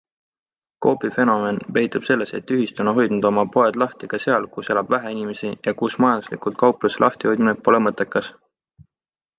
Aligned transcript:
Coopi 0.85 1.09
fenomen 1.17 1.59
peitub 1.75 2.07
selles, 2.07 2.33
et 2.39 2.53
ühistu 2.55 2.85
on 2.85 2.89
hoidnud 2.99 3.27
oma 3.31 3.43
poed 3.57 3.77
lahti 3.83 4.09
ka 4.15 4.21
seal, 4.25 4.49
kus 4.57 4.73
elab 4.77 4.91
vähe 4.95 5.13
inimesi 5.19 5.53
ja 5.69 5.77
kus 5.83 6.01
majanduslikult 6.05 6.61
kaupluse 6.65 7.07
lahtihoidmine 7.07 7.57
pole 7.69 7.85
mõttekas. 7.89 8.35